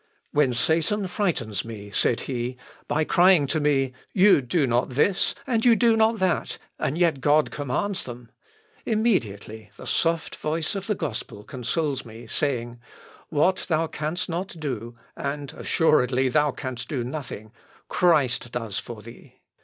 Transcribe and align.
"When 0.31 0.51
Satan 0.55 1.05
frightens 1.05 1.63
me," 1.63 1.91
said 1.91 2.21
he, 2.21 2.57
"by 2.87 3.03
crying 3.03 3.45
to 3.45 3.59
me: 3.59 3.93
You 4.15 4.41
do 4.41 4.65
not 4.65 4.89
this, 4.89 5.35
and 5.45 5.63
you 5.63 5.75
do 5.75 5.95
not 5.95 6.17
that, 6.17 6.57
and 6.79 6.97
yet 6.97 7.21
God 7.21 7.51
commands 7.51 8.03
them! 8.05 8.31
immediately 8.83 9.69
the 9.77 9.85
soft 9.85 10.37
voice 10.37 10.73
of 10.73 10.87
the 10.87 10.95
gospel 10.95 11.43
consoles 11.43 12.03
me, 12.03 12.25
saying: 12.25 12.79
What 13.29 13.67
thou 13.69 13.85
canst 13.85 14.27
not 14.27 14.59
do 14.59 14.95
(and 15.15 15.53
assuredly 15.55 16.29
thou 16.29 16.49
canst 16.49 16.89
do 16.89 17.03
nothing,) 17.03 17.51
Christ 17.87 18.51
does 18.51 18.79
for 18.79 19.03
thee." 19.03 19.35